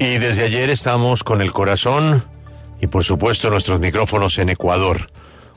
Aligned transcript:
Y 0.00 0.16
desde 0.16 0.44
ayer 0.44 0.70
estamos 0.70 1.22
con 1.22 1.42
el 1.42 1.52
corazón 1.52 2.24
y 2.80 2.86
por 2.86 3.04
supuesto 3.04 3.50
nuestros 3.50 3.80
micrófonos 3.80 4.38
en 4.38 4.48
Ecuador. 4.48 5.10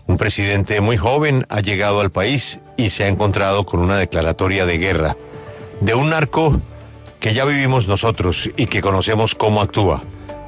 Un 0.05 0.17
presidente 0.17 0.81
muy 0.81 0.97
joven 0.97 1.45
ha 1.47 1.61
llegado 1.61 2.01
al 2.01 2.11
país 2.11 2.59
y 2.75 2.89
se 2.89 3.05
ha 3.05 3.07
encontrado 3.07 3.65
con 3.65 3.79
una 3.79 3.95
declaratoria 3.95 4.65
de 4.65 4.77
guerra 4.77 5.15
de 5.79 5.93
un 5.93 6.09
narco 6.09 6.59
que 7.21 7.33
ya 7.33 7.45
vivimos 7.45 7.87
nosotros 7.87 8.49
y 8.57 8.65
que 8.65 8.81
conocemos 8.81 9.33
cómo 9.33 9.61
actúa, 9.61 10.01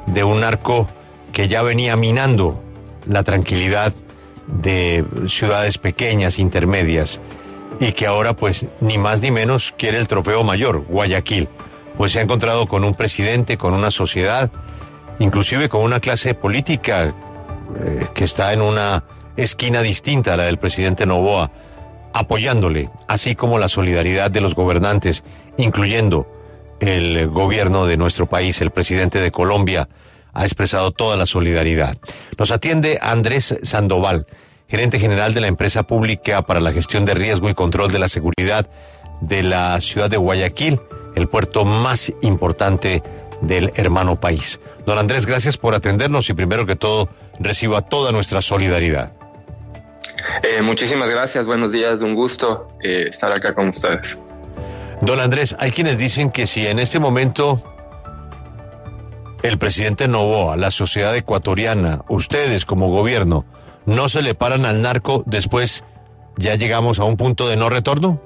de 0.07 0.25
un 0.25 0.41
narco 0.41 0.89
que 1.31 1.47
ya 1.47 1.61
venía 1.61 1.95
minando 1.95 2.61
la 3.07 3.23
tranquilidad 3.23 3.93
de 4.47 5.05
ciudades 5.29 5.77
pequeñas, 5.77 6.37
intermedias, 6.37 7.21
y 7.79 7.93
que 7.93 8.07
ahora 8.07 8.35
pues 8.35 8.65
ni 8.81 8.97
más 8.97 9.21
ni 9.21 9.31
menos 9.31 9.73
quiere 9.77 9.99
el 9.99 10.07
trofeo 10.07 10.43
mayor, 10.43 10.83
Guayaquil, 10.85 11.47
pues 11.97 12.11
se 12.11 12.19
ha 12.19 12.21
encontrado 12.21 12.67
con 12.67 12.83
un 12.83 12.93
presidente, 12.93 13.57
con 13.57 13.73
una 13.73 13.91
sociedad, 13.91 14.51
inclusive 15.19 15.69
con 15.69 15.81
una 15.81 15.99
clase 15.99 16.33
política 16.33 17.13
eh, 17.79 18.07
que 18.13 18.23
está 18.23 18.53
en 18.53 18.61
una 18.61 19.03
esquina 19.37 19.81
distinta 19.81 20.33
a 20.33 20.37
la 20.37 20.43
del 20.43 20.57
presidente 20.57 21.05
Novoa, 21.05 21.51
apoyándole, 22.13 22.89
así 23.07 23.35
como 23.35 23.59
la 23.59 23.69
solidaridad 23.69 24.31
de 24.31 24.41
los 24.41 24.55
gobernantes, 24.55 25.23
incluyendo 25.57 26.27
el 26.79 27.27
gobierno 27.27 27.85
de 27.85 27.97
nuestro 27.97 28.25
país, 28.25 28.61
el 28.61 28.71
presidente 28.71 29.19
de 29.19 29.31
Colombia, 29.31 29.89
ha 30.33 30.43
expresado 30.43 30.91
toda 30.91 31.17
la 31.17 31.25
solidaridad. 31.25 31.97
Nos 32.37 32.51
atiende 32.51 32.99
Andrés 33.01 33.57
Sandoval, 33.63 34.27
gerente 34.67 34.99
general 34.99 35.33
de 35.33 35.41
la 35.41 35.47
empresa 35.47 35.83
pública 35.83 36.41
para 36.41 36.59
la 36.59 36.73
gestión 36.73 37.05
de 37.05 37.13
riesgo 37.13 37.49
y 37.49 37.53
control 37.53 37.91
de 37.91 37.99
la 37.99 38.09
seguridad 38.09 38.69
de 39.21 39.43
la 39.43 39.79
ciudad 39.79 40.09
de 40.09 40.17
Guayaquil, 40.17 40.79
el 41.15 41.27
puerto 41.27 41.65
más 41.65 42.11
importante 42.21 43.01
del 43.41 43.71
hermano 43.75 44.15
país. 44.17 44.59
Don 44.85 44.97
Andrés, 44.97 45.25
gracias 45.25 45.57
por 45.57 45.73
atendernos 45.73 46.29
y 46.29 46.33
primero 46.33 46.65
que 46.65 46.75
todo 46.75 47.09
reciba 47.39 47.81
toda 47.81 48.11
nuestra 48.11 48.41
solidaridad. 48.41 49.11
Eh, 50.43 50.61
muchísimas 50.61 51.09
gracias, 51.09 51.45
buenos 51.45 51.71
días, 51.71 51.99
un 51.99 52.15
gusto 52.15 52.67
eh, 52.83 53.05
estar 53.09 53.31
acá 53.31 53.53
con 53.53 53.69
ustedes. 53.69 54.19
Don 55.01 55.19
Andrés, 55.19 55.55
hay 55.59 55.71
quienes 55.71 55.97
dicen 55.97 56.29
que 56.29 56.47
si 56.47 56.65
en 56.67 56.79
este 56.79 56.99
momento 56.99 57.61
el 59.43 59.57
presidente 59.57 60.07
Novoa, 60.07 60.57
la 60.57 60.71
sociedad 60.71 61.15
ecuatoriana, 61.15 62.01
ustedes 62.07 62.65
como 62.65 62.89
gobierno, 62.89 63.45
no 63.85 64.09
se 64.09 64.21
le 64.21 64.33
paran 64.33 64.65
al 64.65 64.81
narco, 64.81 65.23
después 65.25 65.83
ya 66.37 66.55
llegamos 66.55 66.99
a 66.99 67.03
un 67.03 67.17
punto 67.17 67.47
de 67.47 67.55
no 67.55 67.69
retorno? 67.69 68.21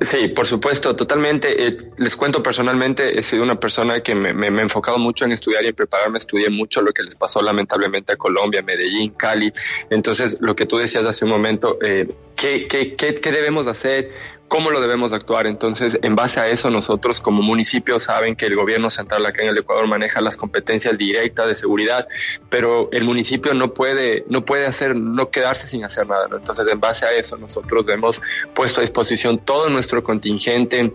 Sí, 0.00 0.28
por 0.28 0.46
supuesto, 0.46 0.94
totalmente. 0.94 1.66
Eh, 1.66 1.76
les 1.96 2.16
cuento 2.16 2.42
personalmente, 2.42 3.18
he 3.18 3.22
sido 3.22 3.42
una 3.42 3.58
persona 3.58 4.00
que 4.00 4.14
me, 4.14 4.30
he 4.30 4.62
enfocado 4.62 4.98
mucho 4.98 5.24
en 5.24 5.32
estudiar 5.32 5.64
y 5.64 5.68
en 5.68 5.74
prepararme. 5.74 6.18
Estudié 6.18 6.50
mucho 6.50 6.82
lo 6.82 6.92
que 6.92 7.02
les 7.02 7.16
pasó 7.16 7.40
lamentablemente 7.40 8.12
a 8.12 8.16
Colombia, 8.16 8.62
Medellín, 8.62 9.12
Cali. 9.12 9.50
Entonces, 9.88 10.38
lo 10.40 10.54
que 10.54 10.66
tú 10.66 10.76
decías 10.76 11.04
hace 11.06 11.24
un 11.24 11.30
momento, 11.30 11.78
eh, 11.82 12.06
¿qué, 12.34 12.68
qué, 12.68 12.94
qué, 12.94 13.14
¿qué 13.14 13.32
debemos 13.32 13.66
hacer? 13.66 14.12
Cómo 14.48 14.70
lo 14.70 14.80
debemos 14.80 15.12
actuar. 15.12 15.46
Entonces, 15.46 15.98
en 16.02 16.14
base 16.14 16.40
a 16.40 16.48
eso, 16.48 16.70
nosotros 16.70 17.20
como 17.20 17.42
municipio 17.42 18.00
saben 18.00 18.36
que 18.36 18.46
el 18.46 18.56
gobierno 18.56 18.90
central 18.90 19.24
acá 19.26 19.42
en 19.42 19.48
el 19.48 19.58
Ecuador 19.58 19.86
maneja 19.86 20.20
las 20.20 20.36
competencias 20.36 20.96
directas 20.98 21.48
de 21.48 21.54
seguridad, 21.54 22.06
pero 22.48 22.88
el 22.92 23.04
municipio 23.04 23.54
no 23.54 23.74
puede, 23.74 24.24
no 24.28 24.44
puede 24.44 24.66
hacer, 24.66 24.96
no 24.96 25.30
quedarse 25.30 25.66
sin 25.66 25.84
hacer 25.84 26.06
nada. 26.06 26.28
Entonces, 26.32 26.66
en 26.70 26.80
base 26.80 27.06
a 27.06 27.12
eso, 27.12 27.36
nosotros 27.36 27.84
hemos 27.88 28.22
puesto 28.54 28.80
a 28.80 28.82
disposición 28.82 29.38
todo 29.38 29.68
nuestro 29.70 30.02
contingente 30.02 30.92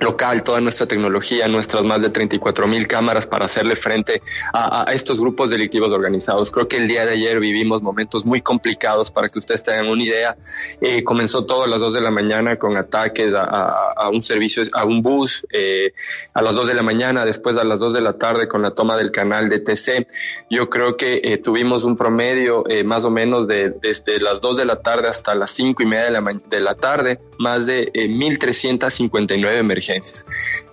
local, 0.00 0.42
toda 0.42 0.60
nuestra 0.60 0.86
tecnología, 0.86 1.46
nuestras 1.46 1.84
más 1.84 2.00
de 2.00 2.10
34 2.10 2.66
mil 2.66 2.86
cámaras 2.86 3.26
para 3.26 3.44
hacerle 3.44 3.76
frente 3.76 4.22
a, 4.52 4.86
estos 4.92 5.20
grupos 5.20 5.50
delictivos 5.50 5.90
organizados. 5.90 6.50
Creo 6.50 6.66
que 6.66 6.78
el 6.78 6.88
día 6.88 7.04
de 7.04 7.12
ayer 7.12 7.38
vivimos 7.38 7.82
momentos 7.82 8.24
muy 8.24 8.40
complicados 8.40 9.10
para 9.10 9.28
que 9.28 9.38
ustedes 9.38 9.62
tengan 9.62 9.88
una 9.88 10.02
idea. 10.02 10.36
Eh, 10.80 11.04
comenzó 11.04 11.44
todo 11.44 11.64
a 11.64 11.68
las 11.68 11.80
2 11.80 11.94
de 11.94 12.00
la 12.00 12.10
mañana 12.10 12.56
con 12.56 12.76
ataques 12.76 13.34
a 13.34 14.08
un 14.12 14.22
servicio, 14.22 14.62
a 14.72 14.84
un 14.84 15.02
bus, 15.02 15.46
eh, 15.52 15.92
a 16.32 16.42
las 16.42 16.54
2 16.54 16.68
de 16.68 16.74
la 16.74 16.82
mañana, 16.82 17.24
después 17.24 17.56
a 17.56 17.64
las 17.64 17.78
2 17.78 17.92
de 17.92 18.00
la 18.00 18.14
tarde 18.14 18.48
con 18.48 18.62
la 18.62 18.70
toma 18.70 18.96
del 18.96 19.10
canal 19.10 19.48
de 19.48 19.60
TC. 19.60 20.06
Yo 20.48 20.70
creo 20.70 20.96
que 20.96 21.20
eh, 21.22 21.38
tuvimos 21.38 21.84
un 21.84 21.96
promedio 21.96 22.68
eh, 22.68 22.84
más 22.84 23.04
o 23.04 23.10
menos 23.10 23.46
de 23.46 23.70
desde 23.70 24.18
las 24.18 24.40
2 24.40 24.56
de 24.56 24.64
la 24.64 24.80
tarde 24.80 25.08
hasta 25.08 25.34
las 25.34 25.50
5 25.50 25.82
y 25.82 25.86
media 25.86 26.04
de 26.04 26.10
la, 26.10 26.40
de 26.48 26.60
la 26.60 26.74
tarde, 26.74 27.20
más 27.38 27.66
de 27.66 27.92
1.359 27.92 29.58
emergencias. 29.58 29.89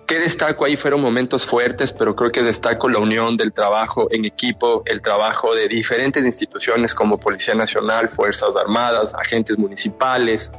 ¿Qué 0.06 0.18
destaco 0.18 0.64
ahí? 0.64 0.76
Fueron 0.76 1.00
momentos 1.00 1.44
fuertes, 1.44 1.92
pero 1.92 2.16
creo 2.16 2.32
que 2.32 2.42
destaco 2.42 2.88
la 2.88 2.98
unión 2.98 3.36
del 3.36 3.52
trabajo 3.52 4.08
en 4.10 4.24
equipo, 4.24 4.82
el 4.86 5.02
trabajo 5.02 5.54
de 5.54 5.68
diferentes 5.68 6.24
instituciones 6.24 6.94
como 6.94 7.18
Policía 7.18 7.54
Nacional, 7.54 8.08
Fuerzas 8.08 8.56
Armadas, 8.56 9.14
agentes 9.14 9.58
municipales, 9.58 10.50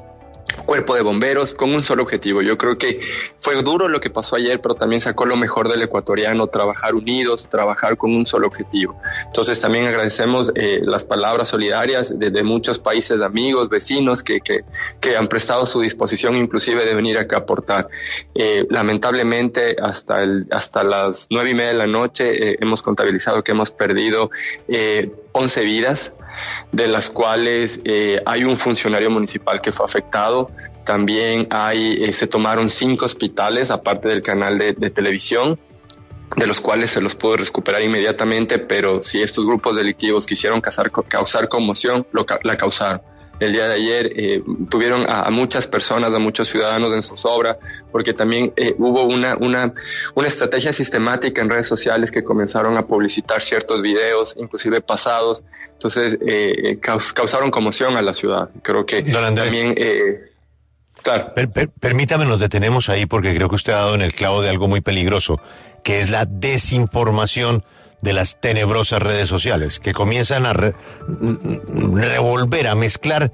cuerpo 0.69 0.93
de 0.93 1.01
bomberos 1.01 1.55
con 1.55 1.73
un 1.73 1.83
solo 1.83 2.03
objetivo. 2.03 2.43
Yo 2.43 2.55
creo 2.55 2.77
que 2.77 2.99
fue 3.37 3.59
duro 3.63 3.87
lo 3.87 3.99
que 3.99 4.11
pasó 4.11 4.35
ayer, 4.35 4.61
pero 4.61 4.75
también 4.75 5.01
sacó 5.01 5.25
lo 5.25 5.35
mejor 5.35 5.67
del 5.67 5.81
ecuatoriano, 5.81 6.45
trabajar 6.45 6.93
unidos, 6.93 7.49
trabajar 7.49 7.97
con 7.97 8.13
un 8.15 8.27
solo 8.27 8.45
objetivo. 8.45 8.95
Entonces 9.25 9.59
también 9.59 9.87
agradecemos 9.87 10.51
eh, 10.53 10.79
las 10.83 11.03
palabras 11.03 11.47
solidarias 11.47 12.19
de, 12.19 12.43
muchos 12.43 12.77
países 12.77 13.23
amigos, 13.23 13.67
vecinos 13.67 14.21
que, 14.21 14.41
que, 14.41 14.63
que, 15.01 15.17
han 15.17 15.27
prestado 15.27 15.65
su 15.65 15.81
disposición 15.81 16.35
inclusive 16.35 16.85
de 16.85 16.93
venir 16.93 17.17
acá 17.17 17.37
a 17.37 17.39
aportar. 17.39 17.87
Eh, 18.35 18.67
lamentablemente 18.69 19.75
hasta, 19.81 20.21
el, 20.21 20.45
hasta 20.51 20.83
las 20.83 21.25
nueve 21.31 21.49
y 21.49 21.53
media 21.55 21.69
de 21.69 21.77
la 21.77 21.87
noche 21.87 22.51
eh, 22.51 22.57
hemos 22.61 22.83
contabilizado 22.83 23.43
que 23.43 23.53
hemos 23.53 23.71
perdido 23.71 24.29
eh, 24.67 25.11
11 25.31 25.63
vidas 25.63 26.13
de 26.71 26.87
las 26.87 27.09
cuales 27.09 27.81
eh, 27.85 28.21
hay 28.25 28.43
un 28.43 28.57
funcionario 28.57 29.09
municipal 29.09 29.61
que 29.61 29.71
fue 29.71 29.85
afectado. 29.85 30.51
También 30.85 31.47
hay, 31.49 32.03
eh, 32.03 32.13
se 32.13 32.27
tomaron 32.27 32.69
cinco 32.69 33.05
hospitales, 33.05 33.71
aparte 33.71 34.09
del 34.09 34.21
canal 34.21 34.57
de, 34.57 34.73
televisión, 34.73 35.59
de 36.35 36.47
los 36.47 36.59
cuales 36.61 36.91
se 36.91 37.01
los 37.01 37.15
pudo 37.15 37.37
recuperar 37.37 37.81
inmediatamente, 37.81 38.59
pero 38.59 39.03
si 39.03 39.21
estos 39.21 39.45
grupos 39.45 39.75
delictivos 39.75 40.25
quisieron 40.25 40.61
causar, 40.61 40.91
causar 41.07 41.49
conmoción, 41.49 42.05
lo, 42.11 42.25
la 42.43 42.57
causaron 42.57 43.01
el 43.39 43.53
día 43.53 43.67
de 43.67 43.73
ayer 43.75 44.11
eh, 44.15 44.43
tuvieron 44.69 45.09
a, 45.09 45.23
a, 45.23 45.31
muchas 45.31 45.67
personas, 45.67 46.13
a 46.13 46.19
muchos 46.19 46.47
ciudadanos 46.47 46.93
en 46.93 47.01
zozobra, 47.01 47.57
porque 47.91 48.13
también 48.13 48.53
eh, 48.55 48.75
hubo 48.77 49.03
una, 49.03 49.35
una, 49.37 49.73
una 50.15 50.27
estrategia 50.27 50.73
sistemática 50.73 51.41
en 51.41 51.49
redes 51.49 51.67
sociales 51.67 52.11
que 52.11 52.23
comenzaron 52.23 52.77
a 52.77 52.85
publicitar 52.85 53.41
ciertos 53.41 53.81
videos, 53.81 54.35
inclusive 54.37 54.81
pasados, 54.81 55.43
entonces 55.71 56.17
eh, 56.25 56.79
caus, 56.81 57.13
causaron 57.13 57.51
conmoción 57.51 57.97
a 57.97 58.01
la 58.01 58.13
ciudad. 58.13 58.49
Creo 58.61 58.85
que 58.85 59.03
también... 59.03 59.75
Claro. 61.01 61.33
Per, 61.33 61.49
per, 61.49 61.69
permítame, 61.69 62.25
nos 62.25 62.41
detenemos 62.41 62.89
ahí 62.89 63.05
porque 63.05 63.33
creo 63.33 63.47
que 63.47 63.55
usted 63.55 63.71
ha 63.71 63.77
dado 63.77 63.95
en 63.95 64.01
el 64.01 64.13
clavo 64.13 64.41
de 64.41 64.49
algo 64.49 64.67
muy 64.67 64.81
peligroso, 64.81 65.39
que 65.81 66.01
es 66.01 66.09
la 66.09 66.25
desinformación 66.25 67.63
de 68.01 68.13
las 68.13 68.39
tenebrosas 68.39 69.01
redes 69.01 69.29
sociales, 69.29 69.79
que 69.79 69.93
comienzan 69.93 70.45
a 70.45 70.53
re, 70.53 70.73
revolver, 71.93 72.67
a 72.67 72.75
mezclar, 72.75 73.31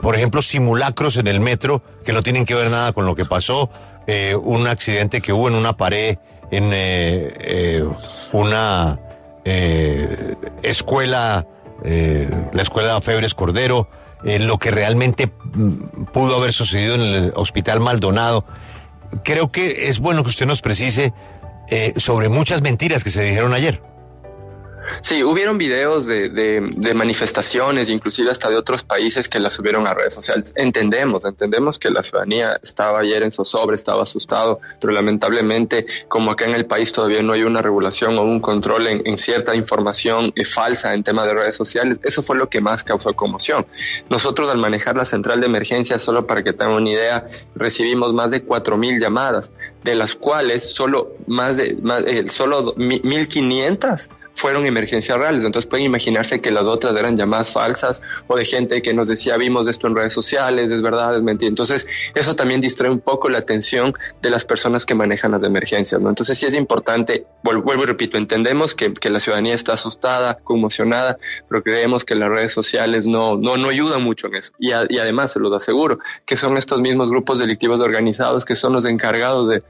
por 0.00 0.14
ejemplo, 0.16 0.42
simulacros 0.42 1.16
en 1.16 1.26
el 1.26 1.40
metro 1.40 1.82
que 2.04 2.12
no 2.12 2.22
tienen 2.22 2.44
que 2.44 2.54
ver 2.54 2.70
nada 2.70 2.92
con 2.92 3.06
lo 3.06 3.14
que 3.14 3.24
pasó, 3.24 3.70
eh, 4.06 4.36
un 4.36 4.66
accidente 4.66 5.20
que 5.20 5.32
hubo 5.32 5.48
en 5.48 5.54
una 5.54 5.76
pared 5.76 6.18
en 6.50 6.72
eh, 6.72 7.32
eh, 7.40 7.88
una 8.32 8.98
eh, 9.44 10.34
escuela, 10.62 11.46
la 11.82 12.62
escuela 12.62 13.00
Febres 13.00 13.34
Cordero, 13.34 13.88
lo 14.22 14.58
que 14.58 14.70
realmente 14.70 15.26
mm, 15.26 16.04
pudo 16.12 16.36
haber 16.36 16.52
sucedido 16.52 16.94
en 16.94 17.00
el 17.02 17.32
Hospital 17.34 17.80
Maldonado. 17.80 18.44
Creo 19.22 19.50
que 19.50 19.88
es 19.88 20.00
bueno 20.00 20.22
que 20.22 20.30
usted 20.30 20.46
nos 20.46 20.62
precise 20.62 21.12
sobre 21.96 22.28
muchas 22.28 22.62
mentiras 22.62 23.04
que 23.04 23.10
se 23.10 23.22
dijeron 23.22 23.54
ayer. 23.54 23.82
Sí, 25.04 25.22
hubieron 25.22 25.58
videos 25.58 26.06
de, 26.06 26.30
de, 26.30 26.94
manifestaciones, 26.94 27.90
inclusive 27.90 28.30
hasta 28.30 28.48
de 28.48 28.56
otros 28.56 28.84
países 28.84 29.28
que 29.28 29.38
las 29.38 29.52
subieron 29.52 29.86
a 29.86 29.92
redes 29.92 30.14
sociales. 30.14 30.54
Entendemos, 30.56 31.26
entendemos 31.26 31.78
que 31.78 31.90
la 31.90 32.02
ciudadanía 32.02 32.58
estaba 32.62 33.00
ayer 33.00 33.22
en 33.22 33.30
zozobra, 33.30 33.74
estaba 33.74 34.04
asustado, 34.04 34.60
pero 34.80 34.94
lamentablemente, 34.94 35.84
como 36.08 36.30
acá 36.30 36.46
en 36.46 36.54
el 36.54 36.64
país 36.64 36.90
todavía 36.90 37.20
no 37.20 37.34
hay 37.34 37.42
una 37.42 37.60
regulación 37.60 38.16
o 38.16 38.22
un 38.22 38.40
control 38.40 38.86
en, 38.86 39.02
en 39.04 39.18
cierta 39.18 39.54
información 39.54 40.32
eh, 40.36 40.46
falsa 40.46 40.94
en 40.94 41.04
tema 41.04 41.26
de 41.26 41.34
redes 41.34 41.56
sociales, 41.56 42.00
eso 42.02 42.22
fue 42.22 42.38
lo 42.38 42.48
que 42.48 42.62
más 42.62 42.82
causó 42.82 43.12
conmoción. 43.12 43.66
Nosotros 44.08 44.50
al 44.50 44.56
manejar 44.56 44.96
la 44.96 45.04
central 45.04 45.38
de 45.38 45.46
emergencia, 45.48 45.98
solo 45.98 46.26
para 46.26 46.42
que 46.42 46.54
tengan 46.54 46.76
una 46.76 46.88
idea, 46.88 47.26
recibimos 47.54 48.14
más 48.14 48.30
de 48.30 48.42
cuatro 48.42 48.78
mil 48.78 48.98
llamadas, 48.98 49.52
de 49.82 49.96
las 49.96 50.14
cuales 50.14 50.72
solo 50.72 51.12
más 51.26 51.58
de, 51.58 51.76
más, 51.82 52.04
eh, 52.06 52.26
solo 52.26 52.74
1.500 52.76 54.08
fueron 54.44 54.66
emergencias 54.66 55.16
reales. 55.16 55.42
Entonces 55.42 55.66
pueden 55.66 55.86
imaginarse 55.86 56.42
que 56.42 56.50
las 56.50 56.64
otras 56.64 56.94
eran 56.94 57.16
llamadas 57.16 57.50
falsas 57.50 58.02
o 58.26 58.36
de 58.36 58.44
gente 58.44 58.82
que 58.82 58.92
nos 58.92 59.08
decía 59.08 59.38
vimos 59.38 59.66
esto 59.66 59.86
en 59.86 59.96
redes 59.96 60.12
sociales, 60.12 60.70
es 60.70 60.82
verdad, 60.82 61.16
es 61.16 61.22
mentira. 61.22 61.48
Entonces 61.48 62.12
eso 62.14 62.36
también 62.36 62.60
distrae 62.60 62.90
un 62.90 63.00
poco 63.00 63.30
la 63.30 63.38
atención 63.38 63.94
de 64.20 64.28
las 64.28 64.44
personas 64.44 64.84
que 64.84 64.94
manejan 64.94 65.30
las 65.30 65.44
emergencias. 65.44 65.98
¿no? 65.98 66.10
Entonces 66.10 66.36
sí 66.36 66.44
es 66.44 66.52
importante, 66.52 67.24
vuelvo 67.42 67.84
y 67.84 67.86
repito, 67.86 68.18
entendemos 68.18 68.74
que, 68.74 68.92
que 68.92 69.08
la 69.08 69.18
ciudadanía 69.18 69.54
está 69.54 69.72
asustada, 69.72 70.36
conmocionada, 70.44 71.16
pero 71.48 71.62
creemos 71.62 72.04
que 72.04 72.14
las 72.14 72.28
redes 72.28 72.52
sociales 72.52 73.06
no, 73.06 73.38
no, 73.38 73.56
no 73.56 73.70
ayudan 73.70 74.04
mucho 74.04 74.26
en 74.26 74.34
eso. 74.34 74.52
Y, 74.58 74.72
y 74.72 74.98
además, 74.98 75.32
se 75.32 75.40
los 75.40 75.54
aseguro, 75.54 76.00
que 76.26 76.36
son 76.36 76.58
estos 76.58 76.82
mismos 76.82 77.08
grupos 77.08 77.38
delictivos 77.38 77.80
organizados 77.80 78.44
que 78.44 78.56
son 78.56 78.74
los 78.74 78.84
encargados 78.84 79.48
de, 79.48 79.62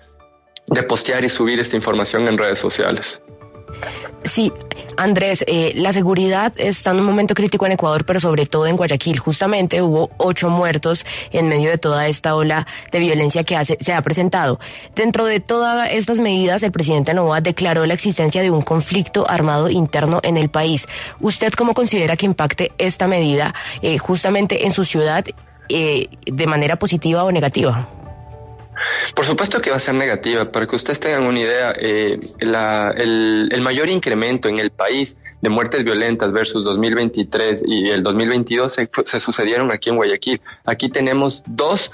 de 0.67 0.82
postear 0.82 1.25
y 1.25 1.29
subir 1.29 1.61
esta 1.61 1.77
información 1.77 2.27
en 2.27 2.38
redes 2.38 2.59
sociales. 2.59 3.23
Sí, 4.25 4.53
Andrés, 4.97 5.44
eh, 5.47 5.73
la 5.75 5.93
seguridad 5.93 6.53
está 6.56 6.93
en 6.93 7.00
un 7.00 7.06
momento 7.06 7.35
crítico 7.35 7.67
en 7.67 7.73
Ecuador, 7.73 8.05
pero 8.05 8.21
sobre 8.21 8.47
todo 8.47 8.67
en 8.67 8.76
Guayaquil. 8.76 9.19
Justamente 9.19 9.82
hubo 9.82 10.11
ocho 10.17 10.49
muertos 10.49 11.05
en 11.31 11.49
medio 11.49 11.71
de 11.71 11.79
toda 11.79 12.06
esta 12.06 12.35
ola 12.35 12.67
de 12.91 12.99
violencia 13.00 13.44
que 13.44 13.62
se 13.65 13.93
ha 13.93 14.03
presentado. 14.03 14.59
Dentro 14.94 15.25
de 15.25 15.41
todas 15.41 15.91
estas 15.93 16.21
medidas, 16.21 16.62
el 16.62 16.73
presidente 16.73 17.12
Novoa 17.12 17.41
declaró 17.41 17.85
la 17.87 17.94
existencia 17.94 18.43
de 18.43 18.50
un 18.50 18.62
conflicto 18.62 19.29
armado 19.29 19.69
interno 19.69 20.20
en 20.23 20.37
el 20.37 20.49
país. 20.49 20.88
¿Usted 21.20 21.53
cómo 21.53 21.75
considera 21.75 22.17
que 22.17 22.27
impacte 22.27 22.73
esta 22.79 23.06
medida 23.06 23.55
eh, 23.82 23.99
justamente 23.99 24.65
en 24.65 24.73
su 24.73 24.85
ciudad 24.85 25.25
eh, 25.69 26.09
de 26.25 26.47
manera 26.47 26.77
positiva 26.77 27.25
o 27.25 27.32
negativa? 27.32 27.88
Por 29.15 29.27
supuesto 29.27 29.61
que 29.61 29.71
va 29.71 29.77
a 29.77 29.81
ser 29.81 29.95
negativa. 29.95 30.51
Para 30.51 30.67
que 30.67 30.77
ustedes 30.77 31.01
tengan 31.01 31.25
una 31.25 31.41
idea, 31.41 31.75
eh, 31.77 32.19
la, 32.41 32.93
el, 32.97 33.49
el, 33.53 33.61
mayor 33.61 33.89
incremento 33.89 34.49
en 34.49 34.59
el 34.59 34.71
país 34.71 35.17
de 35.44 35.50
muertes 35.50 35.85
violentas 35.85 36.32
versus 36.32 36.64
2023 36.64 37.64
y 37.67 37.91
el 37.91 38.02
2022 38.02 38.73
se, 38.73 38.88
se, 39.05 39.20
sucedieron 39.20 39.70
aquí 39.70 39.91
en 39.91 39.96
Guayaquil. 39.96 40.41
Aquí 40.64 40.88
tenemos 40.88 41.43
dos 41.46 41.93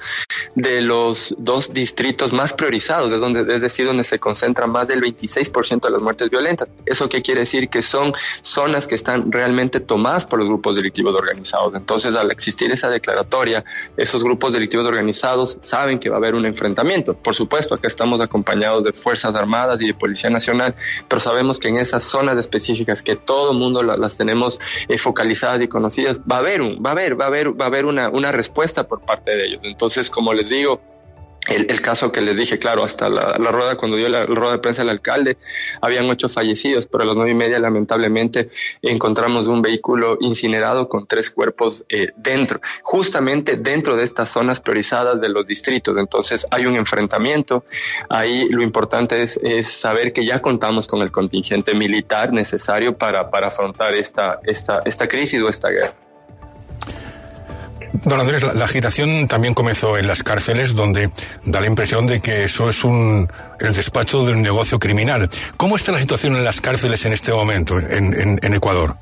de 0.55 0.81
los 0.82 1.35
dos 1.37 1.75
distritos 1.75 2.32
más 2.32 2.52
priorizados, 2.52 3.12
es, 3.12 3.19
donde, 3.19 3.52
es 3.52 3.61
decir, 3.61 3.87
donde 3.87 4.05
se 4.05 4.20
concentra 4.20 4.69
más 4.69 4.87
del 4.87 5.02
26% 5.02 5.81
de 5.81 5.91
las 5.91 6.00
muertes 6.00 6.31
violentas. 6.31 6.69
¿Eso 6.87 7.08
qué 7.08 7.23
quiere 7.23 7.41
decir? 7.41 7.69
Que 7.69 7.82
son 7.82 8.12
zonas 8.43 8.87
que 8.87 8.94
están 8.94 9.32
realmente 9.32 9.81
tomadas 9.81 10.26
por 10.26 10.38
los 10.38 10.47
grupos 10.47 10.76
delictivos 10.76 11.12
organizados. 11.17 11.75
Entonces, 11.75 12.14
al 12.14 12.31
existir 12.31 12.70
esa 12.70 12.88
declaratoria, 12.88 13.64
esos 13.97 14.23
grupos 14.23 14.52
delictivos 14.52 14.87
organizados 14.87 15.58
saben 15.61 15.99
que 15.99 16.08
va 16.08 16.17
a 16.17 16.19
haber 16.19 16.37
un 16.37 16.47
enfrentamiento. 16.47 17.14
Por 17.14 17.35
supuesto, 17.35 17.75
acá 17.75 17.88
estamos 17.88 18.20
acompañados 18.20 18.85
de 18.85 18.93
Fuerzas 18.93 19.35
Armadas 19.35 19.81
y 19.81 19.88
de 19.88 19.94
Policía 19.94 20.31
Nacional, 20.31 20.73
pero 21.08 21.20
sabemos 21.20 21.58
que 21.58 21.67
en 21.67 21.79
esas 21.79 22.05
zonas 22.05 22.38
específicas 22.38 23.02
que 23.02 23.17
todo 23.40 23.52
el 23.52 23.58
mundo 23.58 23.82
las 23.82 24.16
tenemos 24.16 24.58
eh, 24.87 24.98
focalizadas 24.98 25.62
y 25.62 25.69
conocidas, 25.69 26.20
va 26.31 26.37
a 26.37 26.38
haber 26.40 26.60
un, 26.60 26.82
va 26.84 26.90
a 26.90 26.92
haber, 26.92 27.19
va 27.19 27.25
a 27.25 27.28
haber, 27.28 27.58
va 27.58 27.64
a 27.64 27.69
haber 27.69 27.87
una, 27.87 28.10
una 28.10 28.32
respuesta 28.32 28.87
por 28.87 29.00
parte 29.00 29.34
de 29.34 29.46
ellos. 29.46 29.60
Entonces, 29.64 30.10
como 30.10 30.34
les 30.34 30.50
digo, 30.50 30.81
el, 31.48 31.66
el, 31.70 31.81
caso 31.81 32.12
que 32.12 32.20
les 32.20 32.37
dije, 32.37 32.58
claro, 32.58 32.84
hasta 32.84 33.08
la, 33.08 33.32
rueda, 33.37 33.76
cuando 33.76 33.96
dio 33.96 34.08
la, 34.08 34.20
la, 34.20 34.34
rueda 34.34 34.52
de 34.52 34.58
prensa 34.58 34.82
el 34.82 34.90
alcalde, 34.90 35.38
habían 35.81 36.08
ocho 36.10 36.28
fallecidos, 36.28 36.87
pero 36.87 37.04
a 37.04 37.06
las 37.06 37.16
nueve 37.16 37.31
y 37.31 37.34
media, 37.34 37.58
lamentablemente, 37.58 38.50
encontramos 38.82 39.46
un 39.46 39.62
vehículo 39.62 40.19
incinerado 40.20 40.88
con 40.88 41.06
tres 41.06 41.31
cuerpos 41.31 41.84
eh, 41.88 42.08
dentro, 42.16 42.60
justamente 42.82 43.56
dentro 43.56 43.96
de 43.96 44.04
estas 44.04 44.28
zonas 44.28 44.60
priorizadas 44.60 45.20
de 45.20 45.28
los 45.28 45.46
distritos. 45.46 45.96
Entonces, 45.96 46.46
hay 46.50 46.66
un 46.66 46.76
enfrentamiento. 46.76 47.64
Ahí 48.08 48.48
lo 48.48 48.62
importante 48.62 49.22
es, 49.22 49.38
es 49.42 49.66
saber 49.66 50.12
que 50.12 50.25
ya 50.25 50.40
contamos 50.40 50.87
con 50.87 51.00
el 51.00 51.10
contingente 51.10 51.75
militar 51.75 52.32
necesario 52.32 52.96
para, 52.96 53.31
para 53.31 53.48
afrontar 53.48 53.94
esta, 53.94 54.40
esta, 54.44 54.81
esta 54.84 55.08
crisis 55.08 55.40
o 55.42 55.48
esta 55.48 55.70
guerra. 55.70 56.10
Don 57.92 58.20
Andrés, 58.20 58.42
la, 58.42 58.64
agitación 58.64 59.26
también 59.28 59.54
comenzó 59.54 59.98
en 59.98 60.06
las 60.06 60.22
cárceles, 60.22 60.75
donde 60.75 61.10
da 61.44 61.60
la 61.60 61.66
impresión 61.66 62.06
de 62.06 62.20
que 62.20 62.44
eso 62.44 62.70
es 62.70 62.84
un 62.84 63.28
el 63.58 63.75
despacho 63.75 64.25
de 64.25 64.32
un 64.32 64.42
negocio 64.42 64.78
criminal. 64.78 65.28
¿Cómo 65.56 65.76
está 65.76 65.92
la 65.92 66.00
situación 66.00 66.37
en 66.37 66.44
las 66.44 66.60
cárceles 66.60 67.04
en 67.04 67.12
este 67.12 67.32
momento 67.32 67.78
en, 67.78 68.14
en, 68.14 68.38
en 68.42 68.54
Ecuador? 68.54 68.94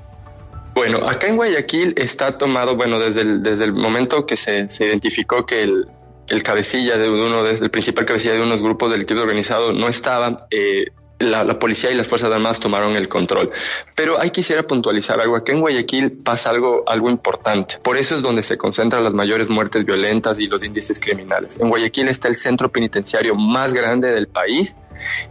Bueno, 0.74 1.08
acá 1.08 1.26
en 1.26 1.36
Guayaquil 1.36 1.94
está 1.96 2.38
tomado, 2.38 2.76
bueno, 2.76 3.00
desde 3.00 3.22
el, 3.22 3.42
desde 3.42 3.64
el 3.64 3.72
momento 3.72 4.26
que 4.26 4.36
se, 4.36 4.70
se 4.70 4.86
identificó 4.86 5.44
que 5.44 5.62
el, 5.62 5.86
el 6.28 6.42
cabecilla 6.42 6.96
de 6.98 7.08
uno, 7.08 7.42
de, 7.42 7.54
el 7.54 7.70
principal 7.70 8.04
cabecilla 8.04 8.34
de 8.34 8.42
unos 8.42 8.62
grupos 8.62 8.90
delictivos 8.90 9.22
organizados 9.24 9.74
no 9.74 9.88
estaba, 9.88 10.36
eh, 10.50 10.84
la, 11.18 11.58
policía 11.58 11.90
y 11.90 11.94
las 11.94 12.08
Fuerzas 12.08 12.32
Armadas 12.32 12.60
tomaron 12.60 12.96
el 12.96 13.08
control. 13.08 13.50
Pero 13.94 14.20
ahí 14.20 14.30
quisiera 14.30 14.62
puntualizar 14.62 15.20
algo. 15.20 15.36
Aquí 15.36 15.52
en 15.52 15.60
Guayaquil 15.60 16.12
pasa 16.12 16.50
algo, 16.50 16.84
algo 16.86 17.10
importante. 17.10 17.78
Por 17.82 17.96
eso 17.96 18.16
es 18.16 18.22
donde 18.22 18.42
se 18.42 18.56
concentran 18.56 19.04
las 19.04 19.14
mayores 19.14 19.50
muertes 19.50 19.84
violentas 19.84 20.38
y 20.40 20.46
los 20.46 20.62
índices 20.62 21.00
criminales. 21.00 21.58
En 21.58 21.68
Guayaquil 21.68 22.08
está 22.08 22.28
el 22.28 22.34
centro 22.34 22.70
penitenciario 22.70 23.34
más 23.34 23.72
grande 23.72 24.10
del 24.10 24.28
país 24.28 24.76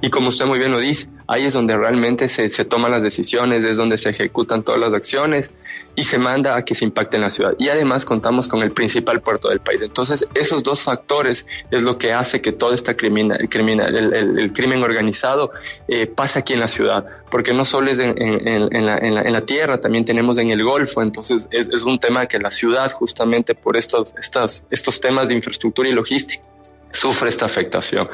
y 0.02 0.10
como 0.10 0.30
usted 0.30 0.46
muy 0.46 0.60
bien 0.60 0.72
lo 0.72 0.80
dice, 0.80 1.08
ahí 1.28 1.46
es 1.46 1.54
donde 1.54 1.76
realmente 1.76 2.30
se, 2.30 2.50
se, 2.50 2.66
toman 2.66 2.92
las 2.92 3.02
decisiones, 3.02 3.64
es 3.64 3.78
donde 3.78 3.98
se 3.98 4.10
ejecutan 4.10 4.64
todas 4.64 4.80
las 4.80 4.94
acciones 4.94 5.54
y 5.96 6.04
se 6.04 6.18
manda 6.18 6.56
a 6.56 6.64
que 6.64 6.76
se 6.76 6.86
impacte 6.86 7.18
en 7.18 7.24
la 7.24 7.30
ciudad. 7.30 7.54
Y 7.58 7.70
además 7.70 8.06
contamos 8.06 8.48
con 8.48 8.62
el 8.62 8.72
principal 8.72 9.22
puerto 9.22 9.50
del 9.50 9.60
país. 9.60 9.82
Entonces, 9.82 10.28
esos 10.34 10.64
dos 10.64 10.84
factores 10.84 11.46
es 11.72 11.84
lo 11.84 11.98
que 11.98 12.14
hace 12.14 12.42
que 12.42 12.52
todo 12.52 12.74
este 12.74 12.96
criminal, 12.96 13.40
el, 13.42 13.50
criminal, 13.50 13.96
el, 13.96 14.54
crimen 14.54 14.84
organizado 14.84 15.52
eh, 15.88 16.08
pase 16.08 16.40
aquí 16.40 16.54
en 16.54 16.60
la 16.60 16.68
ciudad. 16.68 17.06
Porque 17.30 17.54
no 17.54 17.66
solo 17.66 17.92
es 17.92 18.00
en, 18.00 18.16
la, 18.16 18.98
en, 18.98 19.16
la, 19.16 19.22
en 19.22 19.34
la 19.34 19.42
tierra, 19.42 19.82
también 19.82 20.06
tenemos 20.06 20.38
en 20.38 20.50
el 20.50 20.64
Golfo. 20.64 21.02
Entonces, 21.02 21.48
es, 21.52 21.68
es 21.70 21.84
un 21.84 22.00
tema 22.00 22.26
que 22.28 22.40
la 22.40 22.52
ciudad, 22.52 22.92
justamente 22.92 23.56
por 23.56 23.76
estos, 23.76 24.14
estas, 24.18 24.66
estos 24.70 25.02
temas 25.02 25.28
de 25.28 25.34
infraestructura 25.34 25.90
y 25.90 25.94
logística, 25.94 26.48
sufre 26.92 27.30
esta 27.30 27.46
afectación. 27.46 28.10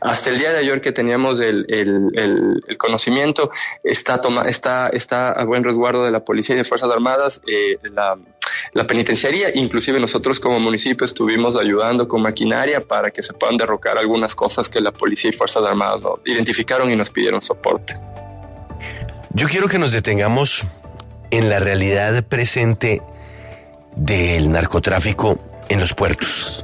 Hasta 0.00 0.30
el 0.30 0.38
día 0.38 0.52
de 0.52 0.58
ayer 0.58 0.80
que 0.80 0.92
teníamos 0.92 1.40
el, 1.40 1.66
el, 1.68 2.76
conocimiento, 2.78 3.50
está, 3.82 4.20
toma, 4.20 4.42
está, 4.42 4.88
está 4.88 5.30
a 5.32 5.44
buen 5.44 5.64
resguardo 5.64 6.04
de 6.04 6.10
la 6.10 6.24
policía 6.24 6.54
y 6.54 6.58
de 6.58 6.64
Fuerzas 6.64 6.90
Armadas, 6.90 7.40
eh, 7.46 7.78
la, 7.94 8.16
la 8.72 8.86
penitenciaría, 8.86 9.50
inclusive 9.54 10.00
nosotros 10.00 10.40
como 10.40 10.58
municipio 10.58 11.04
estuvimos 11.04 11.56
ayudando 11.56 12.08
con 12.08 12.22
maquinaria 12.22 12.80
para 12.80 13.10
que 13.10 13.22
se 13.22 13.32
puedan 13.32 13.56
derrocar 13.56 13.98
algunas 13.98 14.34
cosas 14.34 14.68
que 14.68 14.80
la 14.80 14.92
policía 14.92 15.30
y 15.30 15.32
Fuerzas 15.32 15.62
Armadas 15.62 16.00
identificaron 16.24 16.90
y 16.90 16.96
nos 16.96 17.10
pidieron 17.10 17.40
soporte. 17.40 17.94
Yo 19.34 19.48
quiero 19.48 19.68
que 19.68 19.78
nos 19.78 19.92
detengamos 19.92 20.64
en 21.30 21.48
la 21.48 21.58
realidad 21.58 22.22
presente 22.24 23.02
del 23.96 24.50
narcotráfico 24.50 25.38
en 25.68 25.80
los 25.80 25.94
puertos 25.94 26.61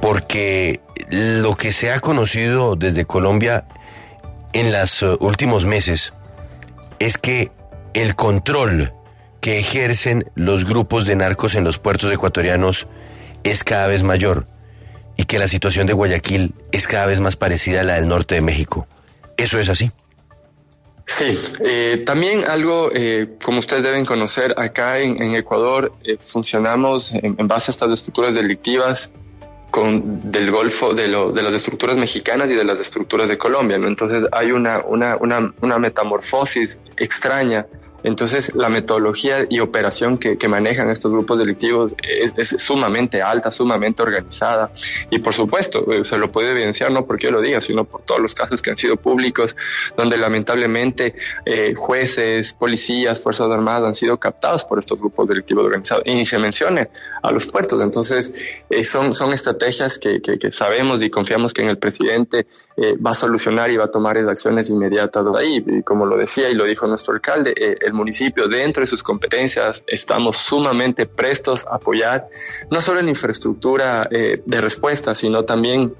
porque 0.00 0.80
lo 1.08 1.54
que 1.56 1.72
se 1.72 1.92
ha 1.92 2.00
conocido 2.00 2.76
desde 2.76 3.04
Colombia 3.04 3.66
en 4.52 4.72
los 4.72 5.02
últimos 5.20 5.66
meses 5.66 6.12
es 6.98 7.18
que 7.18 7.50
el 7.94 8.14
control 8.14 8.92
que 9.40 9.58
ejercen 9.58 10.30
los 10.34 10.64
grupos 10.64 11.06
de 11.06 11.16
narcos 11.16 11.54
en 11.54 11.64
los 11.64 11.78
puertos 11.78 12.12
ecuatorianos 12.12 12.88
es 13.42 13.64
cada 13.64 13.86
vez 13.86 14.02
mayor 14.02 14.46
y 15.16 15.24
que 15.24 15.38
la 15.38 15.48
situación 15.48 15.86
de 15.86 15.92
Guayaquil 15.92 16.54
es 16.72 16.86
cada 16.86 17.06
vez 17.06 17.20
más 17.20 17.36
parecida 17.36 17.80
a 17.80 17.84
la 17.84 17.94
del 17.94 18.08
norte 18.08 18.36
de 18.36 18.40
México. 18.40 18.86
¿Eso 19.36 19.58
es 19.58 19.68
así? 19.68 19.90
Sí, 21.06 21.38
eh, 21.64 22.02
también 22.06 22.44
algo, 22.48 22.90
eh, 22.94 23.30
como 23.44 23.58
ustedes 23.58 23.82
deben 23.82 24.04
conocer, 24.04 24.54
acá 24.56 24.98
en, 25.00 25.34
Ecuador 25.34 25.92
eh, 26.04 26.16
funcionamos 26.20 27.12
en, 27.14 27.36
base 27.48 27.70
a 27.70 27.72
estas 27.72 27.90
estructuras 27.90 28.34
delictivas 28.34 29.12
con 29.70 30.30
del 30.30 30.50
Golfo, 30.50 30.94
de, 30.94 31.08
lo, 31.08 31.32
de 31.32 31.42
las 31.42 31.54
estructuras 31.54 31.96
mexicanas 31.96 32.50
y 32.50 32.54
de 32.54 32.64
las 32.64 32.80
estructuras 32.80 33.28
de 33.28 33.38
Colombia, 33.38 33.78
¿no? 33.78 33.88
Entonces 33.88 34.24
hay 34.32 34.52
una, 34.52 34.80
una, 34.80 35.16
una, 35.16 35.52
una 35.60 35.78
metamorfosis 35.78 36.78
extraña 36.96 37.66
entonces, 38.02 38.54
la 38.54 38.68
metodología 38.68 39.46
y 39.48 39.60
operación 39.60 40.18
que, 40.18 40.36
manejan 40.50 40.90
estos 40.90 41.12
grupos 41.12 41.38
delictivos 41.38 41.94
es, 42.02 42.48
sumamente 42.48 43.22
alta, 43.22 43.50
sumamente 43.50 44.02
organizada. 44.02 44.72
Y 45.10 45.20
por 45.20 45.32
supuesto, 45.32 45.90
eh, 45.92 46.02
se 46.02 46.18
lo 46.18 46.32
puede 46.32 46.50
evidenciar 46.50 46.90
no 46.90 47.06
porque 47.06 47.26
yo 47.26 47.30
lo 47.30 47.40
diga, 47.40 47.60
sino 47.60 47.84
por 47.84 48.02
todos 48.02 48.20
los 48.20 48.34
casos 48.34 48.60
que 48.62 48.70
han 48.70 48.78
sido 48.78 48.96
públicos, 48.96 49.54
donde 49.96 50.16
lamentablemente 50.16 51.14
eh, 51.44 51.74
jueces, 51.76 52.52
policías, 52.52 53.22
fuerzas 53.22 53.48
armadas 53.50 53.84
han 53.86 53.94
sido 53.94 54.18
captados 54.18 54.64
por 54.64 54.78
estos 54.78 54.98
grupos 54.98 55.28
delictivos 55.28 55.64
organizados. 55.64 56.02
Y 56.06 56.14
ni 56.14 56.26
se 56.26 56.38
mencione 56.38 56.90
a 57.22 57.30
los 57.30 57.46
puertos. 57.46 57.80
Entonces, 57.80 58.64
eh, 58.70 58.84
son, 58.84 59.12
son 59.12 59.32
estrategias 59.32 59.98
que, 59.98 60.20
sabemos 60.50 61.02
y 61.02 61.10
confiamos 61.10 61.54
que 61.54 61.62
en 61.62 61.68
el 61.68 61.78
presidente 61.78 62.46
va 63.06 63.12
a 63.12 63.14
solucionar 63.14 63.70
y 63.70 63.76
va 63.76 63.84
a 63.84 63.90
tomar 63.90 64.16
esas 64.16 64.32
acciones 64.32 64.68
inmediatas 64.68 65.24
de 65.24 65.38
ahí. 65.38 65.64
Y 65.64 65.82
como 65.82 66.06
lo 66.06 66.16
decía 66.16 66.48
y 66.48 66.54
lo 66.54 66.64
dijo 66.64 66.86
nuestro 66.86 67.14
alcalde, 67.14 67.54
el 67.80 67.89
municipio 67.92 68.48
dentro 68.48 68.82
de 68.82 68.86
sus 68.86 69.02
competencias 69.02 69.82
estamos 69.86 70.36
sumamente 70.36 71.06
prestos 71.06 71.66
a 71.66 71.76
apoyar 71.76 72.26
no 72.70 72.80
solo 72.80 73.00
en 73.00 73.08
infraestructura 73.08 74.08
eh, 74.10 74.42
de 74.44 74.60
respuesta, 74.60 75.14
sino 75.14 75.44
también 75.44 75.94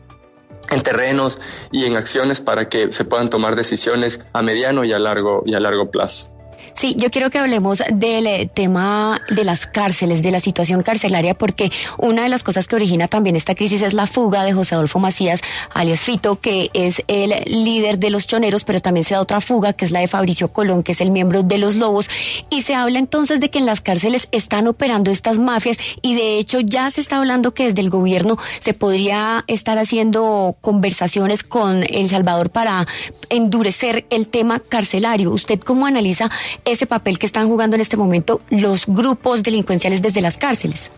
en 0.71 0.83
terrenos 0.83 1.41
y 1.73 1.85
en 1.85 1.97
acciones 1.97 2.41
para 2.41 2.69
que 2.69 2.93
se 2.93 3.05
puedan 3.05 3.31
tomar 3.31 3.57
decisiones 3.57 4.31
a 4.33 4.43
mediano 4.43 4.85
y 4.85 4.93
a 4.93 4.99
largo 4.99 5.43
y 5.45 5.55
a 5.55 5.61
largo 5.61 5.91
plazo. 5.91 6.40
Sí, 6.75 6.95
yo 6.97 7.11
quiero 7.11 7.31
que 7.31 7.39
hablemos 7.39 7.83
del 7.93 8.27
eh, 8.27 8.51
tema 8.53 9.21
de 9.31 9.45
las 9.45 9.67
cárceles, 9.67 10.23
de 10.23 10.31
la 10.31 10.41
situación 10.41 10.83
carcelaria, 10.83 11.35
porque 11.35 11.71
una 11.99 12.23
de 12.23 12.29
las 12.29 12.43
cosas 12.43 12.67
que 12.67 12.77
origina 12.77 13.09
también 13.09 13.37
esta 13.37 13.55
crisis 13.55 13.83
es 13.83 13.93
la 13.93 14.07
fuga 14.07 14.45
de 14.45 14.53
José 14.53 14.75
Adolfo 14.75 14.99
Macías, 14.99 15.43
alias 15.75 16.01
Fito, 16.01 16.41
que 16.41 16.71
es 16.73 17.03
el 17.09 17.35
líder 17.47 17.99
de 17.99 18.11
los 18.11 18.27
choneros, 18.27 18.65
pero 18.65 18.81
también 18.81 19.05
se 19.05 19.15
da 19.15 19.21
otra 19.21 19.41
fuga, 19.41 19.73
que 19.73 19.85
es 19.85 19.91
la 19.91 20.01
de 20.01 20.09
Fabricio 20.09 20.53
Colón, 20.53 20.83
que 20.83 20.93
es 20.93 21.01
el 21.01 21.11
miembro 21.11 21.43
de 21.43 21.59
los 21.59 21.75
Lobos. 21.75 22.09
Y 22.51 22.63
se 22.63 22.75
habla 22.75 22.99
entonces 22.99 23.41
de 23.41 23.51
que 23.51 23.59
en 23.59 23.67
las 23.67 23.81
cárceles 23.81 24.29
están 24.33 24.67
operando 24.67 25.11
estas 25.11 25.39
mafias 25.39 25.79
y 26.03 26.15
de 26.15 26.39
hecho 26.39 26.61
ya 26.61 26.91
se 26.91 27.01
está 27.01 27.17
hablando 27.17 27.53
que 27.53 27.65
desde 27.65 27.81
el 27.81 27.91
gobierno 27.91 28.39
se 28.59 28.75
podría 28.75 29.45
estar 29.47 29.79
haciendo 29.79 30.57
conversaciones 30.61 31.43
con 31.43 31.85
El 31.89 32.09
Salvador 32.09 32.51
para 32.51 32.87
endurecer 33.29 34.07
el 34.11 34.27
tema 34.27 34.61
carcelario. 34.61 35.31
¿Usted 35.31 35.61
cómo 35.61 35.87
analiza 35.87 36.31
ese 36.65 36.87
papel 36.87 37.19
que 37.19 37.27
están 37.27 37.49
jugando 37.49 37.77
en 37.77 37.81
este 37.81 37.97
momento 37.97 38.41
los 38.51 38.87
grupos 38.87 39.43
delincuenciales 39.43 40.03
desde 40.03 40.21
las 40.21 40.37
cárceles? 40.37 40.91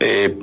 Eh, 0.00 0.36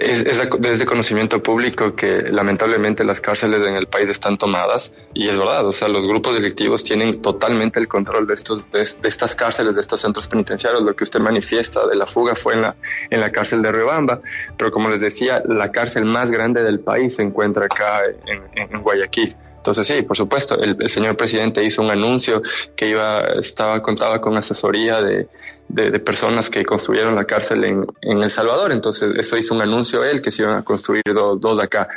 es, 0.00 0.78
de 0.78 0.86
conocimiento 0.86 1.42
público 1.42 1.94
que 1.94 2.22
lamentablemente 2.22 3.04
las 3.04 3.20
cárceles 3.20 3.66
en 3.66 3.74
el 3.74 3.86
país 3.86 4.08
están 4.08 4.36
tomadas 4.36 5.08
y 5.14 5.28
es 5.28 5.38
verdad, 5.38 5.66
o 5.66 5.72
sea, 5.72 5.88
los 5.88 6.06
grupos 6.06 6.34
delictivos 6.34 6.84
tienen 6.84 7.22
totalmente 7.22 7.80
el 7.80 7.88
control 7.88 8.26
de 8.26 8.34
estos 8.34 8.68
de, 8.70 8.82
estas 8.82 9.34
cárceles, 9.34 9.76
de 9.76 9.80
estos 9.80 10.00
centros 10.00 10.28
penitenciarios. 10.28 10.82
Lo 10.82 10.94
que 10.94 11.04
usted 11.04 11.20
manifiesta 11.20 11.86
de 11.86 11.96
la 11.96 12.06
fuga 12.06 12.34
fue 12.34 12.54
en 12.54 12.62
la 12.62 12.76
en 13.10 13.20
la 13.20 13.30
cárcel 13.32 13.62
de 13.62 13.72
Riobamba, 13.72 14.20
pero 14.56 14.70
como 14.70 14.88
les 14.90 15.00
decía, 15.00 15.42
la 15.46 15.72
cárcel 15.72 16.04
más 16.04 16.30
grande 16.30 16.62
del 16.62 16.80
país 16.80 17.16
se 17.16 17.22
encuentra 17.22 17.64
acá 17.66 18.02
en 18.26 18.82
Guayaquil. 18.82 19.34
Entonces 19.66 19.84
sí, 19.88 20.02
por 20.02 20.16
supuesto, 20.16 20.56
el, 20.60 20.88
señor 20.88 21.16
presidente 21.16 21.64
hizo 21.64 21.82
un 21.82 21.90
anuncio 21.90 22.40
que 22.76 22.86
iba, 22.86 23.18
estaba, 23.40 23.82
contaba 23.82 24.20
con 24.20 24.36
asesoría 24.36 25.02
de, 25.02 25.28
de, 25.66 25.98
personas 25.98 26.48
que 26.48 26.64
construyeron 26.64 27.16
la 27.16 27.24
cárcel 27.24 27.64
en, 27.64 27.84
en, 28.00 28.22
El 28.22 28.30
Salvador. 28.30 28.70
Entonces 28.70 29.12
eso 29.18 29.36
hizo 29.36 29.56
un 29.56 29.62
anuncio 29.62 30.04
él 30.04 30.22
que 30.22 30.30
se 30.30 30.42
iban 30.42 30.54
a 30.54 30.62
construir 30.62 31.02
dos 31.12 31.58
acá. 31.58 31.88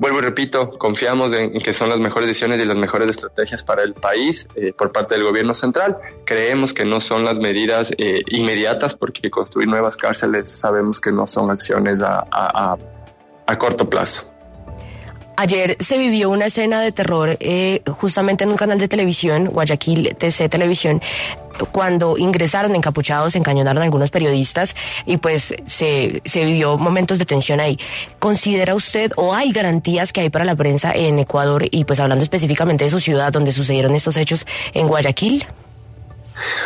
Vuelvo 0.00 0.18
y 0.18 0.22
repito, 0.22 0.70
confiamos 0.70 1.32
en, 1.32 1.52
que 1.60 1.72
son 1.72 1.90
las 1.90 2.00
mejores 2.00 2.26
decisiones 2.26 2.58
y 2.58 2.64
las 2.64 2.76
mejores 2.76 3.08
estrategias 3.08 3.62
para 3.62 3.84
el 3.84 3.94
país 3.94 4.48
eh, 4.56 4.72
por 4.76 4.90
parte 4.90 5.14
del 5.14 5.22
gobierno 5.22 5.54
central. 5.54 5.98
Creemos 6.24 6.74
que 6.74 6.84
no 6.84 7.00
son 7.00 7.24
las 7.24 7.38
medidas 7.38 7.92
eh, 7.98 8.22
inmediatas 8.32 8.96
porque 8.96 9.30
construir 9.30 9.68
nuevas 9.68 9.96
cárceles 9.96 10.48
sabemos 10.48 11.00
que 11.00 11.12
no 11.12 11.24
son 11.28 11.52
acciones 11.52 12.02
a, 12.02 12.26
a, 12.32 12.76
a 13.46 13.58
corto 13.58 13.88
plazo. 13.88 14.35
Ayer 15.38 15.76
se 15.80 15.98
vivió 15.98 16.30
una 16.30 16.46
escena 16.46 16.80
de 16.80 16.92
terror 16.92 17.36
eh, 17.40 17.82
justamente 17.86 18.44
en 18.44 18.50
un 18.50 18.56
canal 18.56 18.78
de 18.78 18.88
televisión, 18.88 19.46
Guayaquil 19.46 20.16
TC 20.16 20.48
Televisión, 20.48 21.02
cuando 21.72 22.16
ingresaron 22.16 22.74
encapuchados, 22.74 23.36
encañonaron 23.36 23.82
a 23.82 23.84
algunos 23.84 24.10
periodistas 24.10 24.74
y 25.04 25.18
pues 25.18 25.54
se, 25.66 26.22
se 26.24 26.44
vivió 26.44 26.78
momentos 26.78 27.18
de 27.18 27.26
tensión 27.26 27.60
ahí. 27.60 27.78
¿Considera 28.18 28.74
usted 28.74 29.12
o 29.16 29.34
hay 29.34 29.52
garantías 29.52 30.12
que 30.12 30.22
hay 30.22 30.30
para 30.30 30.46
la 30.46 30.56
prensa 30.56 30.92
en 30.92 31.18
Ecuador 31.18 31.66
y 31.70 31.84
pues 31.84 32.00
hablando 32.00 32.22
específicamente 32.22 32.84
de 32.84 32.90
su 32.90 33.00
ciudad 33.00 33.30
donde 33.30 33.52
sucedieron 33.52 33.94
estos 33.94 34.16
hechos 34.16 34.46
en 34.72 34.88
Guayaquil? 34.88 35.46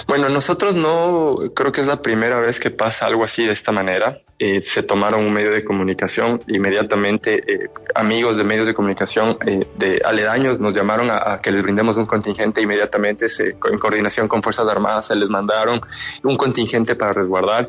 Bueno, 0.06 0.28
nosotros 0.28 0.74
no, 0.74 1.36
creo 1.54 1.72
que 1.72 1.80
es 1.80 1.86
la 1.86 2.02
primera 2.02 2.38
vez 2.38 2.58
que 2.60 2.70
pasa 2.70 3.06
algo 3.06 3.24
así 3.24 3.44
de 3.46 3.52
esta 3.52 3.72
manera. 3.72 4.20
Eh, 4.38 4.62
se 4.62 4.82
tomaron 4.82 5.24
un 5.24 5.32
medio 5.32 5.50
de 5.52 5.64
comunicación, 5.64 6.42
inmediatamente 6.48 7.44
eh, 7.46 7.70
amigos 7.94 8.38
de 8.38 8.44
medios 8.44 8.66
de 8.66 8.72
comunicación 8.72 9.36
eh, 9.46 9.66
de 9.76 10.00
aledaños 10.02 10.58
nos 10.58 10.74
llamaron 10.74 11.10
a, 11.10 11.38
que 11.42 11.52
les 11.52 11.62
brindemos 11.62 11.98
un 11.98 12.06
contingente, 12.06 12.62
inmediatamente 12.62 13.28
se, 13.28 13.50
en 13.50 13.78
coordinación 13.78 14.28
con 14.28 14.42
Fuerzas 14.42 14.66
Armadas 14.66 15.08
se 15.08 15.14
les 15.14 15.28
mandaron 15.28 15.80
un 16.22 16.36
contingente 16.36 16.94
para 16.94 17.12
resguardar 17.12 17.68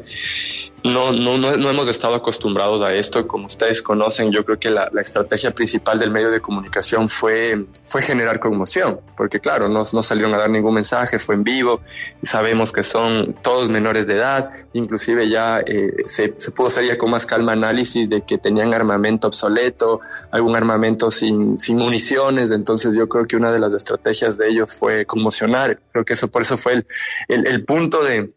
no, 0.83 1.11
no, 1.11 1.37
no, 1.37 1.69
hemos 1.69 1.87
estado 1.87 2.15
acostumbrados 2.15 2.81
a 2.81 2.93
esto. 2.93 3.27
Como 3.27 3.45
ustedes 3.45 3.81
conocen, 3.81 4.31
yo 4.31 4.43
creo 4.43 4.59
que 4.59 4.69
la, 4.69 4.89
estrategia 4.99 5.51
principal 5.51 5.99
del 5.99 6.11
medio 6.11 6.31
de 6.31 6.41
comunicación 6.41 7.09
fue, 7.09 7.65
fue 7.83 8.01
generar 8.01 8.39
conmoción, 8.39 8.99
porque 9.15 9.39
claro, 9.39 9.67
no, 9.67 9.83
no 9.93 10.03
salieron 10.03 10.33
a 10.33 10.37
dar 10.37 10.49
ningún 10.49 10.75
mensaje, 10.75 11.19
fue 11.19 11.35
en 11.35 11.43
vivo, 11.43 11.81
sabemos 12.21 12.71
que 12.71 12.83
son 12.83 13.35
todos 13.41 13.69
menores 13.69 14.07
de 14.07 14.15
edad, 14.15 14.51
inclusive 14.73 15.27
ya 15.29 15.59
eh, 15.59 15.91
se, 16.05 16.29
pudo 16.51 16.67
hacer 16.67 16.85
ya 16.85 16.97
con 16.97 17.09
más 17.09 17.25
calma 17.25 17.53
análisis 17.53 18.09
de 18.09 18.21
que 18.21 18.37
tenían 18.37 18.73
armamento 18.73 19.27
obsoleto, 19.27 20.01
algún 20.31 20.55
armamento 20.55 21.09
sin, 21.09 21.57
sin 21.57 21.77
municiones, 21.77 22.51
entonces 22.51 22.95
yo 22.95 23.09
creo 23.09 23.25
que 23.25 23.35
una 23.35 23.51
de 23.51 23.59
las 23.59 23.73
estrategias 23.73 24.37
de 24.37 24.49
ellos 24.49 24.77
fue 24.77 25.05
conmocionar, 25.05 25.79
creo 25.91 26.05
que 26.05 26.13
eso 26.13 26.27
por 26.29 26.43
eso 26.43 26.57
fue 26.57 26.85
el, 27.27 27.47
el 27.47 27.65
punto 27.65 28.03
de 28.03 28.31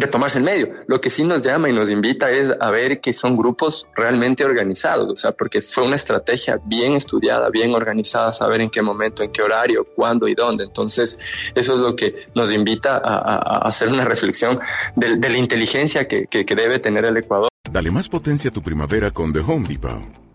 de 0.00 0.06
tomarse 0.06 0.38
el 0.38 0.44
medio. 0.44 0.72
Lo 0.86 1.00
que 1.00 1.10
sí 1.10 1.24
nos 1.24 1.42
llama 1.42 1.68
y 1.68 1.72
nos 1.72 1.90
invita 1.90 2.30
es 2.30 2.52
a 2.58 2.70
ver 2.70 3.00
que 3.00 3.12
son 3.12 3.36
grupos 3.36 3.88
realmente 3.94 4.44
organizados, 4.44 5.08
o 5.12 5.16
sea, 5.16 5.32
porque 5.32 5.60
fue 5.60 5.84
una 5.84 5.96
estrategia 5.96 6.58
bien 6.64 6.92
estudiada, 6.92 7.50
bien 7.50 7.74
organizada, 7.74 8.32
saber 8.32 8.62
en 8.62 8.70
qué 8.70 8.80
momento, 8.80 9.22
en 9.22 9.32
qué 9.32 9.42
horario, 9.42 9.86
cuándo 9.94 10.28
y 10.28 10.34
dónde. 10.34 10.64
Entonces, 10.64 11.18
eso 11.54 11.74
es 11.74 11.80
lo 11.80 11.94
que 11.94 12.14
nos 12.34 12.50
invita 12.50 13.00
a, 13.04 13.58
hacer 13.68 13.88
una 13.88 14.04
reflexión 14.04 14.60
de, 14.96 15.16
la 15.16 15.38
inteligencia 15.38 16.08
que, 16.08 16.26
que, 16.26 16.44
que 16.44 16.54
debe 16.54 16.78
tener 16.78 17.04
el 17.04 17.16
Ecuador. 17.16 17.48
Dale 17.70 17.90
más 17.90 18.08
potencia 18.08 18.50
a 18.50 18.52
tu 18.52 18.62
primavera 18.62 19.10
con 19.10 19.32
The 19.32 19.40
Home 19.40 19.68
Depot. 19.68 20.02